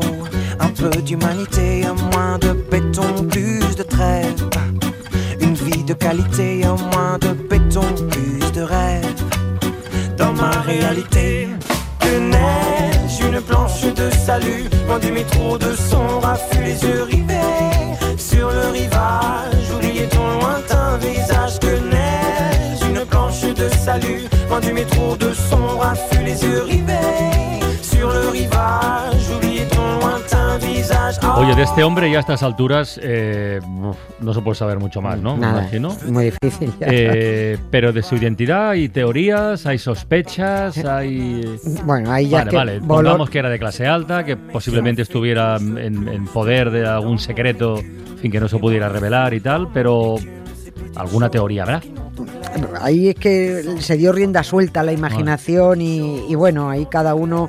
un 0.58 0.70
peu 0.70 0.90
d'humanité, 1.02 1.84
un 1.86 1.94
moins 1.94 2.38
de 2.38 2.52
béton, 2.68 3.24
plus 3.30 3.76
de 3.76 3.84
trêve. 3.84 4.34
Une 5.40 5.54
vie 5.54 5.84
de 5.84 5.94
qualité, 5.94 6.64
un 6.64 6.74
moins 6.74 7.18
de 7.20 7.32
béton, 7.48 7.86
plus 8.10 8.52
de 8.52 8.62
rêve. 8.62 9.27
Dans 10.18 10.32
ma 10.32 10.50
réalité, 10.62 11.48
que 12.00 12.18
neige, 12.18 13.20
une 13.20 13.40
planche 13.40 13.82
de 13.82 14.10
salut, 14.10 14.64
loin 14.88 14.98
du 14.98 15.12
métro 15.12 15.56
de 15.56 15.76
son 15.76 16.18
raffut, 16.18 16.60
les 16.64 16.82
yeux 16.82 17.04
rivés 17.04 18.16
sur 18.16 18.50
le 18.50 18.72
rivage. 18.72 19.70
Oubliez 19.72 20.08
ton 20.08 20.28
lointain 20.40 20.98
visage, 20.98 21.60
que 21.60 21.78
neige, 21.94 22.80
une 22.88 23.04
planche 23.06 23.42
de 23.42 23.68
salut, 23.68 24.24
loin 24.48 24.58
du 24.58 24.72
métro 24.72 25.16
de 25.16 25.32
son 25.32 25.78
raffut, 25.78 26.24
les 26.24 26.42
yeux 26.42 26.62
rivés 26.62 27.60
sur 27.80 28.08
le 28.10 28.28
rivage. 28.30 29.22
Oubliez 29.36 29.66
ton 29.68 30.00
lointain. 30.00 30.47
Oye, 31.36 31.54
de 31.54 31.62
este 31.62 31.82
hombre 31.84 32.10
ya 32.10 32.18
a 32.18 32.20
estas 32.20 32.42
alturas 32.42 32.98
eh, 33.02 33.60
no 34.20 34.34
se 34.34 34.40
puede 34.40 34.54
saber 34.56 34.78
mucho 34.78 35.00
más, 35.00 35.18
¿no? 35.18 35.36
Nada, 35.36 35.60
imagino. 35.62 35.96
muy 36.06 36.26
difícil. 36.30 36.72
Eh, 36.80 37.56
pero 37.70 37.92
de 37.92 38.02
su 38.02 38.16
identidad 38.16 38.70
hay 38.70 38.88
teorías, 38.88 39.66
hay 39.66 39.78
sospechas, 39.78 40.76
hay... 40.84 41.58
bueno, 41.84 42.10
ahí 42.10 42.28
ya 42.28 42.38
Vale, 42.38 42.50
que 42.50 42.56
vale, 42.56 42.80
voló- 42.80 43.26
que 43.26 43.38
era 43.38 43.48
de 43.50 43.58
clase 43.58 43.86
alta, 43.86 44.24
que 44.24 44.36
posiblemente 44.36 45.02
estuviera 45.02 45.56
en, 45.56 46.08
en 46.08 46.24
poder 46.26 46.70
de 46.70 46.86
algún 46.86 47.18
secreto, 47.18 47.78
en 47.78 48.18
fin, 48.18 48.30
que 48.30 48.40
no 48.40 48.48
se 48.48 48.58
pudiera 48.58 48.88
revelar 48.88 49.34
y 49.34 49.40
tal, 49.40 49.68
pero 49.72 50.16
alguna 50.96 51.28
teoría, 51.30 51.64
¿verdad? 51.64 51.82
Ahí 52.80 53.08
es 53.08 53.14
que 53.16 53.76
se 53.80 53.96
dio 53.96 54.12
rienda 54.12 54.42
suelta 54.42 54.80
a 54.80 54.82
la 54.84 54.92
imaginación 54.92 55.80
y, 55.80 56.26
y 56.28 56.34
bueno, 56.34 56.70
ahí 56.70 56.86
cada 56.86 57.14
uno, 57.14 57.48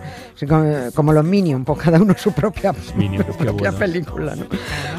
como, 0.95 1.13
los 1.13 1.23
Minions, 1.25 1.65
pues 1.65 1.79
cada 1.79 1.99
uno 2.01 2.13
su 2.17 2.31
propia, 2.31 2.73
Minions, 2.95 3.25
qué 3.25 3.33
propia 3.33 3.71
bueno. 3.71 3.77
película. 3.77 4.35
¿no? 4.35 4.45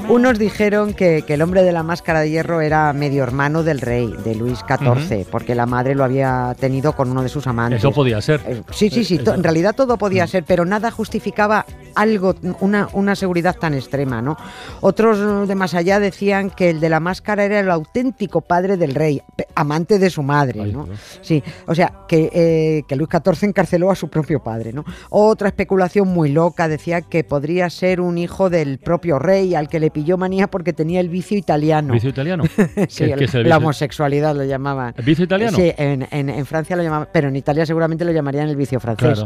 Unos 0.09 0.39
dijeron 0.39 0.95
que, 0.95 1.23
que 1.27 1.35
el 1.35 1.43
hombre 1.43 1.63
de 1.63 1.73
la 1.73 1.83
máscara 1.83 2.21
de 2.21 2.31
hierro 2.31 2.61
era 2.61 2.93
medio 2.93 3.23
hermano 3.23 3.63
del 3.63 3.81
rey, 3.81 4.13
de 4.25 4.35
Luis 4.35 4.61
XIV, 4.69 5.27
porque 5.31 5.55
la 5.55 5.67
madre 5.67 5.95
lo 5.95 6.05
había 6.05 6.55
tenido 6.59 6.93
con 6.95 7.11
uno 7.11 7.23
de 7.23 7.29
sus 7.29 7.47
amantes. 7.47 7.79
Eso 7.81 7.93
podía 7.93 8.21
ser. 8.21 8.41
Eh, 8.47 8.63
Sí, 8.73 8.91
sí, 8.91 9.05
sí, 9.05 9.19
to- 9.19 9.35
en 9.35 9.43
realidad 9.43 9.75
todo 9.75 9.97
podía 9.99 10.27
ser, 10.27 10.45
pero 10.45 10.65
nada 10.65 10.91
justificaba 10.91 11.65
algo, 11.95 12.35
una, 12.61 12.89
una 12.93 13.15
seguridad 13.15 13.57
tan 13.57 13.75
extrema, 13.75 14.23
¿no? 14.23 14.37
Otros 14.81 15.49
de 15.49 15.55
más 15.55 15.75
allá 15.75 16.01
decían 16.01 16.51
que 16.51 16.71
el 16.71 16.81
de 16.81 16.89
la 16.89 17.01
máscara 17.01 17.45
era 17.45 17.61
el 17.61 17.71
auténtico 17.71 18.41
padre 18.41 18.77
del 18.77 18.95
rey, 18.95 19.23
amante 19.55 19.99
de 19.99 20.11
su 20.11 20.23
madre, 20.23 20.67
¿no? 20.67 20.89
Sí, 21.21 21.43
o 21.67 21.75
sea, 21.75 21.93
que, 22.09 22.31
eh, 22.33 22.83
que, 22.87 22.97
Luis 22.97 23.09
XIV 23.11 23.49
encarceló 23.49 23.91
a 23.91 23.95
su 23.95 24.09
propio 24.09 24.43
padre, 24.43 24.73
¿no? 24.73 24.85
Otra 25.11 25.49
especulación 25.49 26.09
muy 26.09 26.31
loca 26.31 26.69
decía 26.69 27.03
que 27.03 27.25
podría 27.25 27.71
ser 27.71 28.01
un 28.01 28.19
hijo 28.19 28.51
del 28.51 28.79
propio 28.79 29.19
rey 29.19 29.55
al 29.55 29.69
que 29.69 29.81
le 29.81 29.91
pilló 29.91 30.17
manía 30.17 30.49
porque 30.49 30.73
tenía 30.73 31.01
el 31.01 31.09
vicio 31.09 31.37
italiano. 31.37 31.93
¿Vicio 31.95 32.11
italiano? 32.11 32.45
sí, 32.89 33.11
la 33.45 33.57
homosexualidad 33.59 34.35
lo 34.35 34.45
llamaban. 34.45 34.95
¿El 34.97 35.05
vicio 35.05 35.25
italiano? 35.25 35.57
Sí, 35.57 35.73
en, 35.77 36.07
en, 36.11 36.47
Francia 36.47 36.77
lo 36.77 36.83
llamaban, 36.83 37.09
pero 37.13 37.29
en 37.29 37.37
Italia 37.37 37.67
seguramente 37.67 38.05
lo 38.05 38.13
llamarían 38.13 38.49
el 38.49 38.57
vicio 38.57 38.81
francés. 38.81 39.25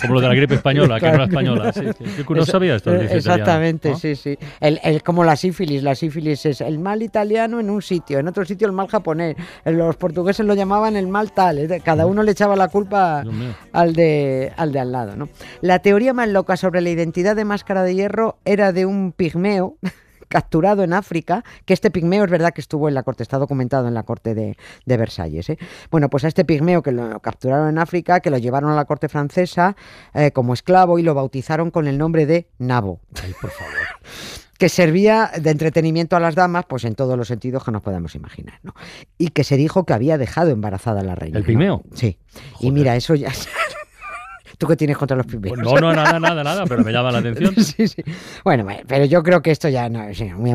Como 0.00 0.14
lo 0.14 0.20
de 0.20 0.28
la 0.28 0.34
gripe 0.34 0.54
española, 0.54 0.98
que 0.98 1.06
no 1.06 1.14
era 1.14 1.24
española. 1.32 1.72
Sí, 1.72 1.86
sí. 1.98 2.01
No 2.28 2.46
sabía 2.46 2.76
esto. 2.76 2.94
Exactamente, 2.94 3.94
sí, 3.96 4.14
sí. 4.16 4.38
El, 4.60 4.80
el, 4.82 5.02
como 5.02 5.24
la 5.24 5.36
sífilis, 5.36 5.82
la 5.82 5.94
sífilis 5.94 6.46
es 6.46 6.60
el 6.60 6.78
mal 6.78 7.02
italiano 7.02 7.60
en 7.60 7.70
un 7.70 7.82
sitio, 7.82 8.18
en 8.18 8.28
otro 8.28 8.44
sitio 8.44 8.66
el 8.66 8.72
mal 8.72 8.88
japonés. 8.88 9.36
Los 9.64 9.96
portugueses 9.96 10.44
lo 10.46 10.54
llamaban 10.54 10.96
el 10.96 11.08
mal 11.08 11.32
tal. 11.32 11.68
Cada 11.84 12.06
uno 12.06 12.22
le 12.22 12.32
echaba 12.32 12.56
la 12.56 12.68
culpa 12.68 13.24
al 13.72 13.94
de, 13.94 14.52
al 14.56 14.72
de 14.72 14.80
al 14.80 14.92
lado. 14.92 15.16
¿no? 15.16 15.28
La 15.60 15.80
teoría 15.80 16.12
más 16.12 16.28
loca 16.28 16.56
sobre 16.56 16.80
la 16.80 16.90
identidad 16.90 17.36
de 17.36 17.44
Máscara 17.44 17.82
de 17.82 17.94
Hierro 17.94 18.38
era 18.44 18.72
de 18.72 18.86
un 18.86 19.12
pigmeo 19.12 19.76
capturado 20.32 20.82
en 20.82 20.94
África, 20.94 21.44
que 21.66 21.74
este 21.74 21.90
pigmeo 21.90 22.24
es 22.24 22.30
verdad 22.30 22.54
que 22.54 22.62
estuvo 22.62 22.88
en 22.88 22.94
la 22.94 23.02
corte, 23.02 23.22
está 23.22 23.36
documentado 23.36 23.86
en 23.86 23.92
la 23.92 24.02
corte 24.04 24.34
de, 24.34 24.56
Versalles. 24.86 25.50
¿eh? 25.50 25.58
Bueno, 25.90 26.08
pues 26.08 26.24
a 26.24 26.28
este 26.28 26.46
pigmeo 26.46 26.82
que 26.82 26.90
lo 26.90 27.20
capturaron 27.20 27.68
en 27.68 27.78
África, 27.78 28.20
que 28.20 28.30
lo 28.30 28.38
llevaron 28.38 28.70
a 28.70 28.74
la 28.74 28.86
corte 28.86 29.10
francesa 29.10 29.76
eh, 30.14 30.30
como 30.30 30.54
esclavo 30.54 30.98
y 30.98 31.02
lo 31.02 31.12
bautizaron 31.12 31.70
con 31.70 31.86
el 31.86 31.98
nombre 31.98 32.24
de 32.24 32.48
Nabo. 32.58 33.00
Ay, 33.22 33.34
por 33.38 33.50
favor. 33.50 33.74
que 34.58 34.70
servía 34.70 35.30
de 35.38 35.50
entretenimiento 35.50 36.16
a 36.16 36.20
las 36.20 36.34
damas, 36.34 36.64
pues 36.66 36.84
en 36.84 36.94
todos 36.94 37.18
los 37.18 37.28
sentidos 37.28 37.64
que 37.64 37.72
nos 37.72 37.82
podamos 37.82 38.14
imaginar, 38.14 38.60
¿no? 38.62 38.74
Y 39.18 39.30
que 39.30 39.44
se 39.44 39.56
dijo 39.56 39.84
que 39.84 39.92
había 39.92 40.16
dejado 40.18 40.50
embarazada 40.50 41.00
a 41.00 41.04
la 41.04 41.14
reina. 41.14 41.36
¿El 41.36 41.44
pigmeo? 41.44 41.82
Sí. 41.94 42.16
Y 42.60 42.70
mira, 42.70 42.94
eso 42.94 43.16
ya 43.16 43.32
¿Tú 44.62 44.68
qué 44.68 44.76
tienes 44.76 44.96
contra 44.96 45.16
los 45.16 45.26
pigmeos? 45.26 45.58
no, 45.58 45.74
no, 45.74 45.92
nada, 45.92 46.20
nada, 46.20 46.44
nada, 46.44 46.64
pero 46.68 46.84
me 46.84 46.92
llama 46.92 47.10
la 47.10 47.18
atención. 47.18 47.52
sí, 47.64 47.88
sí. 47.88 48.04
Bueno, 48.44 48.64
pero 48.86 49.04
yo 49.06 49.24
creo 49.24 49.42
que 49.42 49.50
esto 49.50 49.68
ya 49.68 49.88
no, 49.88 50.06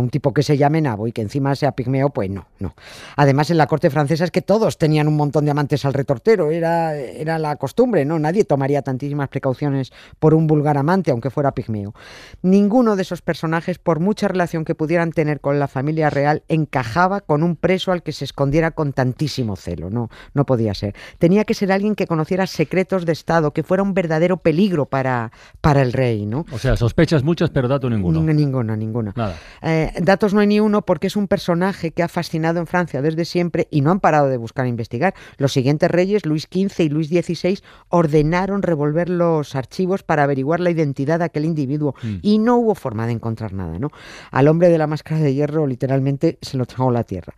un 0.02 0.10
tipo 0.10 0.34
que 0.34 0.44
se 0.44 0.56
llame 0.56 0.80
Nabo 0.80 1.08
y 1.08 1.12
que 1.12 1.22
encima 1.22 1.54
sea 1.58 1.74
pigmeo, 1.74 2.10
pues 2.12 2.30
no, 2.30 2.48
no. 2.60 2.74
Además, 3.18 3.52
en 3.52 3.58
la 3.58 3.68
corte 3.68 3.90
francesa 3.90 4.24
es 4.24 4.32
que 4.32 4.42
todos 4.42 4.78
tenían 4.78 5.10
un 5.10 5.18
montón 5.18 5.44
de 5.44 5.52
amantes 5.52 5.84
al 5.84 5.94
retortero, 5.94 6.52
era, 6.52 6.96
era 6.96 7.38
la 7.38 7.58
costumbre, 7.58 8.06
¿no? 8.06 8.18
Nadie 8.18 8.46
tomaría 8.46 8.82
tantísimas 8.82 9.28
precauciones 9.28 9.92
por 10.20 10.34
un 10.34 10.48
vulgar 10.48 10.78
amante, 10.78 11.12
aunque 11.12 11.30
fuera 11.30 11.52
pigmeo. 11.52 11.94
Ninguno 12.42 12.96
de 12.96 13.02
esos 13.02 13.22
personajes, 13.22 13.78
por 13.78 14.00
mucha 14.00 14.30
relación 14.30 14.64
que 14.64 14.74
pudieran 14.74 15.12
tener 15.12 15.42
con 15.42 15.60
la 15.60 15.68
familia 15.68 16.10
real, 16.10 16.44
encajaba 16.48 17.20
con 17.20 17.44
un 17.44 17.58
preso 17.58 17.92
al 17.92 18.04
que 18.04 18.14
se 18.14 18.24
escondiera 18.24 18.72
con 18.72 18.94
tantísimo 18.94 19.58
celo, 19.58 19.90
no, 19.90 20.10
no 20.34 20.46
podía 20.46 20.74
ser. 20.74 20.96
Tenía 21.18 21.44
que 21.44 21.54
ser 21.54 21.74
alguien 21.74 21.94
que 21.94 22.08
conociera 22.08 22.48
secretos 22.48 23.06
de 23.06 23.12
Estado, 23.12 23.52
que 23.52 23.64
fuera 23.64 23.84
un 23.84 23.97
verdadero 23.98 24.38
peligro 24.38 24.86
para, 24.86 25.32
para 25.60 25.82
el 25.82 25.92
rey, 25.92 26.28
¿no? 26.28 26.46
O 26.52 26.60
sea, 26.60 26.78
sospechas 26.78 27.24
muchas, 27.24 27.50
pero 27.50 27.68
datos 27.68 27.90
ninguno. 27.90 28.22
Ninguna, 28.22 28.78
ninguna. 28.78 29.12
Nada. 29.16 29.36
Eh, 29.64 29.92
datos 30.02 30.36
no 30.36 30.40
hay 30.40 30.48
ni 30.48 30.60
uno 30.60 30.84
porque 30.84 31.08
es 31.08 31.16
un 31.16 31.28
personaje 31.28 31.90
que 31.90 32.04
ha 32.04 32.08
fascinado 32.08 32.60
en 32.60 32.68
Francia 32.68 33.02
desde 33.02 33.26
siempre 33.26 33.68
y 33.72 33.82
no 33.82 33.90
han 33.90 34.00
parado 34.00 34.30
de 34.30 34.38
buscar 34.38 34.68
e 34.68 34.70
investigar. 34.70 35.16
Los 35.38 35.52
siguientes 35.52 35.90
reyes, 35.90 36.28
Luis 36.28 36.44
XV 36.44 36.80
y 36.84 36.90
Luis 36.90 37.08
XVI, 37.10 37.60
ordenaron 37.90 38.62
revolver 38.62 39.10
los 39.10 39.56
archivos 39.56 40.04
para 40.04 40.24
averiguar 40.24 40.60
la 40.60 40.70
identidad 40.70 41.18
de 41.18 41.26
aquel 41.26 41.46
individuo 41.46 41.96
mm. 42.04 42.18
y 42.22 42.38
no 42.38 42.58
hubo 42.58 42.76
forma 42.76 43.08
de 43.08 43.14
encontrar 43.14 43.54
nada, 43.54 43.80
¿no? 43.80 43.90
Al 44.30 44.48
hombre 44.48 44.70
de 44.70 44.78
la 44.78 44.86
máscara 44.86 45.22
de 45.22 45.34
hierro 45.34 45.66
literalmente 45.66 46.38
se 46.44 46.58
lo 46.58 46.68
tragó 46.68 46.92
la 46.92 47.04
tierra. 47.04 47.34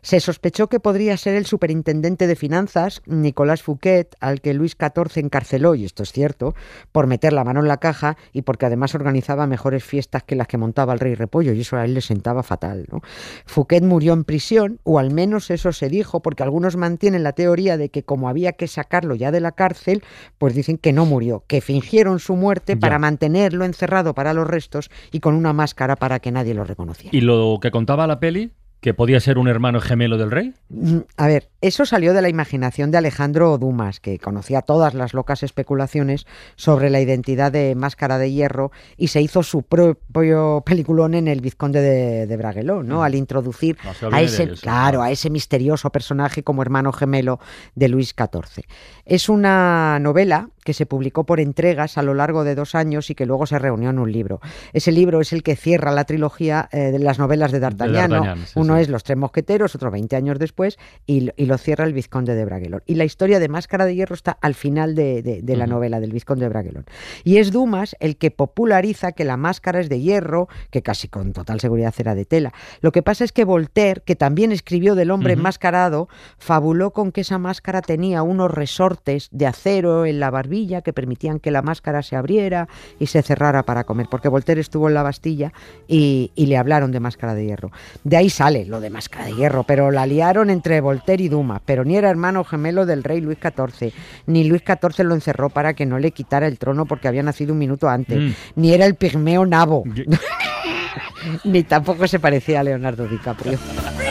Se 0.00 0.20
sospechó 0.20 0.68
que 0.68 0.78
podría 0.78 1.16
ser 1.16 1.34
el 1.34 1.46
superintendente 1.46 2.28
de 2.28 2.36
finanzas, 2.36 3.02
Nicolás 3.06 3.64
Fouquet, 3.64 4.14
al 4.20 4.40
que 4.40 4.54
Luis 4.54 4.76
XIV 4.78 5.24
encarceló, 5.24 5.74
y 5.74 5.84
esto 5.84 6.03
es 6.04 6.12
cierto, 6.12 6.54
por 6.92 7.08
meter 7.08 7.32
la 7.32 7.42
mano 7.42 7.60
en 7.60 7.68
la 7.68 7.78
caja 7.78 8.16
y 8.32 8.42
porque 8.42 8.66
además 8.66 8.94
organizaba 8.94 9.46
mejores 9.46 9.82
fiestas 9.82 10.22
que 10.22 10.36
las 10.36 10.46
que 10.46 10.56
montaba 10.56 10.92
el 10.92 11.00
rey 11.00 11.14
Repollo 11.16 11.52
y 11.52 11.60
eso 11.60 11.76
a 11.76 11.84
él 11.84 11.94
le 11.94 12.00
sentaba 12.00 12.42
fatal. 12.42 12.86
¿no? 12.90 13.00
Fouquet 13.44 13.82
murió 13.82 14.12
en 14.12 14.24
prisión, 14.24 14.78
o 14.84 14.98
al 14.98 15.12
menos 15.12 15.50
eso 15.50 15.72
se 15.72 15.88
dijo, 15.88 16.20
porque 16.20 16.42
algunos 16.42 16.76
mantienen 16.76 17.22
la 17.22 17.32
teoría 17.32 17.76
de 17.76 17.88
que 17.88 18.04
como 18.04 18.28
había 18.28 18.52
que 18.52 18.68
sacarlo 18.68 19.14
ya 19.14 19.32
de 19.32 19.40
la 19.40 19.52
cárcel, 19.52 20.02
pues 20.38 20.54
dicen 20.54 20.78
que 20.78 20.92
no 20.92 21.06
murió, 21.06 21.44
que 21.46 21.60
fingieron 21.60 22.20
su 22.20 22.36
muerte 22.36 22.76
para 22.76 22.98
mantenerlo 22.98 23.64
encerrado 23.64 24.14
para 24.14 24.34
los 24.34 24.46
restos 24.46 24.90
y 25.10 25.20
con 25.20 25.34
una 25.34 25.52
máscara 25.52 25.96
para 25.96 26.20
que 26.20 26.30
nadie 26.30 26.54
lo 26.54 26.64
reconociera. 26.64 27.16
¿Y 27.16 27.20
lo 27.20 27.58
que 27.60 27.70
contaba 27.70 28.06
la 28.06 28.20
peli? 28.20 28.52
¿Que 28.84 28.92
podía 28.92 29.18
ser 29.18 29.38
un 29.38 29.48
hermano 29.48 29.80
gemelo 29.80 30.18
del 30.18 30.30
rey? 30.30 30.52
Mm, 30.68 30.98
a 31.16 31.26
ver, 31.26 31.48
eso 31.62 31.86
salió 31.86 32.12
de 32.12 32.20
la 32.20 32.28
imaginación 32.28 32.90
de 32.90 32.98
Alejandro 32.98 33.56
Dumas, 33.56 33.98
que 33.98 34.18
conocía 34.18 34.60
todas 34.60 34.92
las 34.92 35.14
locas 35.14 35.42
especulaciones 35.42 36.26
sobre 36.56 36.90
la 36.90 37.00
identidad 37.00 37.50
de 37.50 37.74
Máscara 37.76 38.18
de 38.18 38.30
Hierro 38.30 38.72
y 38.98 39.08
se 39.08 39.22
hizo 39.22 39.42
su 39.42 39.62
propio 39.62 40.62
peliculón 40.66 41.14
en 41.14 41.28
El 41.28 41.40
Vizconde 41.40 41.80
de, 41.80 42.36
Braguelón, 42.36 42.86
¿no? 42.86 42.98
Mm. 42.98 43.04
Al 43.04 43.14
introducir 43.14 43.78
a 44.12 44.20
ese, 44.20 44.48
claro, 44.48 45.00
a 45.00 45.10
ese 45.10 45.30
misterioso 45.30 45.88
personaje 45.88 46.42
como 46.42 46.60
hermano 46.60 46.92
gemelo 46.92 47.40
de 47.74 47.88
Luis 47.88 48.14
XIV. 48.14 48.66
Es 49.06 49.30
una 49.30 49.98
novela 49.98 50.50
que 50.62 50.74
se 50.74 50.86
publicó 50.86 51.24
por 51.24 51.40
entregas 51.40 51.98
a 51.98 52.02
lo 52.02 52.14
largo 52.14 52.42
de 52.44 52.54
dos 52.54 52.74
años 52.74 53.10
y 53.10 53.14
que 53.14 53.26
luego 53.26 53.46
se 53.46 53.58
reunió 53.58 53.90
en 53.90 53.98
un 53.98 54.10
libro. 54.10 54.40
Ese 54.72 54.92
libro 54.92 55.20
es 55.20 55.32
el 55.32 55.42
que 55.42 55.56
cierra 55.56 55.92
la 55.92 56.04
trilogía 56.04 56.68
eh, 56.72 56.90
de 56.90 56.98
las 56.98 57.18
novelas 57.18 57.52
de 57.52 57.60
D'Artagnan. 57.60 58.44
Uno 58.54 58.73
es 58.76 58.88
Los 58.88 59.04
Tres 59.04 59.18
Mosqueteros, 59.18 59.74
otro 59.74 59.90
20 59.90 60.16
años 60.16 60.38
después, 60.38 60.78
y, 61.06 61.30
lo 61.44 61.58
cierra 61.58 61.84
el 61.84 61.92
Vizconde 61.92 62.34
de 62.34 62.44
Bragelón. 62.44 62.82
Y 62.86 62.94
la 62.94 63.04
historia 63.04 63.38
de 63.38 63.48
Máscara 63.48 63.84
de 63.84 63.94
Hierro 63.94 64.14
está 64.14 64.38
al 64.40 64.54
final 64.54 64.94
de, 64.94 65.42
la 65.46 65.66
novela 65.66 66.00
del 66.00 66.12
Vizconde 66.12 66.44
de 66.44 66.48
Bragelón. 66.48 66.84
Y 67.22 67.38
es 67.38 67.52
Dumas 67.52 67.96
el 68.00 68.16
que 68.16 68.30
populariza 68.30 69.12
que 69.12 69.24
la 69.24 69.36
máscara 69.36 69.80
es 69.80 69.88
de 69.88 70.00
hierro, 70.00 70.48
que 70.70 70.82
casi 70.82 71.08
con 71.08 71.32
total 71.32 71.60
seguridad 71.60 71.94
era 71.98 72.14
de 72.14 72.24
tela. 72.24 72.52
Lo 72.80 72.92
que 72.92 73.02
pasa 73.02 73.24
es 73.24 73.32
que 73.32 73.44
Voltaire, 73.44 74.02
que 74.04 74.16
también 74.16 74.52
escribió 74.52 74.94
del 74.94 75.10
hombre 75.10 75.34
enmascarado, 75.34 76.08
fabuló 76.38 76.92
con 76.92 77.12
que 77.12 77.22
esa 77.22 77.38
máscara 77.38 77.82
tenía 77.82 78.22
unos 78.22 78.50
resortes 78.50 79.28
de 79.30 79.46
acero 79.46 80.06
en 80.06 80.20
la 80.20 80.30
barbilla 80.30 80.82
que 80.82 80.92
permitían 80.92 81.40
que 81.40 81.50
la 81.50 81.62
máscara 81.62 82.02
se 82.02 82.16
abriera 82.16 82.68
y 82.98 83.06
se 83.06 83.22
cerrara 83.22 83.64
para 83.64 83.84
comer, 83.84 84.06
porque 84.10 84.28
Voltaire 84.28 84.60
estuvo 84.60 84.88
en 84.88 84.94
la 84.94 85.02
Bastilla 85.02 85.52
y, 85.88 86.30
le 86.36 86.58
hablaron 86.58 86.92
de 86.92 87.00
máscara 87.00 87.34
de 87.34 87.46
hierro. 87.46 87.70
De 88.04 88.16
ahí 88.16 88.28
sale 88.28 88.63
lo 88.68 88.80
de 88.80 88.90
máscara 88.90 89.26
de 89.26 89.34
hierro, 89.34 89.64
pero 89.64 89.90
la 89.90 90.06
liaron 90.06 90.50
entre 90.50 90.80
Voltaire 90.80 91.22
y 91.22 91.28
Dumas, 91.28 91.60
pero 91.64 91.84
ni 91.84 91.96
era 91.96 92.10
hermano 92.10 92.44
gemelo 92.44 92.86
del 92.86 93.04
rey 93.04 93.20
Luis 93.20 93.38
XIV, 93.40 93.92
ni 94.26 94.44
Luis 94.44 94.62
XIV 94.66 95.04
lo 95.04 95.14
encerró 95.14 95.50
para 95.50 95.74
que 95.74 95.86
no 95.86 95.98
le 95.98 96.10
quitara 96.10 96.46
el 96.46 96.58
trono 96.58 96.86
porque 96.86 97.08
había 97.08 97.22
nacido 97.22 97.52
un 97.52 97.58
minuto 97.58 97.88
antes, 97.88 98.18
mm. 98.18 98.32
ni 98.56 98.72
era 98.72 98.86
el 98.86 98.94
pigmeo 98.94 99.46
nabo, 99.46 99.84
ni 101.44 101.62
tampoco 101.62 102.06
se 102.06 102.18
parecía 102.18 102.60
a 102.60 102.64
Leonardo 102.64 103.06
DiCaprio. 103.06 103.58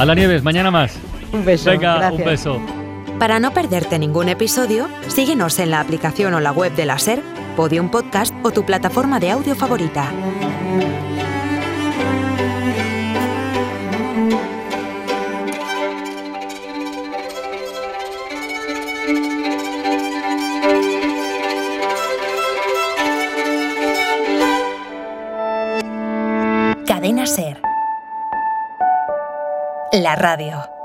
A 0.00 0.06
la 0.06 0.14
Nieves, 0.14 0.42
mañana 0.42 0.70
más. 0.70 0.98
Un 1.30 1.44
beso. 1.44 1.68
Venga, 1.68 2.10
un 2.10 2.24
beso. 2.24 2.58
Para 3.18 3.38
no 3.38 3.52
perderte 3.52 3.98
ningún 3.98 4.30
episodio, 4.30 4.88
síguenos 5.08 5.58
en 5.58 5.70
la 5.70 5.80
aplicación 5.80 6.32
o 6.32 6.40
la 6.40 6.52
web 6.52 6.74
de 6.74 6.86
la 6.86 6.98
SER, 6.98 7.22
Podium 7.54 7.90
Podcast 7.90 8.34
o 8.42 8.50
tu 8.50 8.64
plataforma 8.64 9.20
de 9.20 9.30
audio 9.30 9.54
favorita. 9.54 10.10
La 30.00 30.16
radio. 30.16 30.79